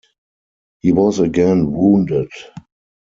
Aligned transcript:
He 0.79 0.91
was 0.93 1.19
again 1.19 1.71
wounded. 1.73 2.29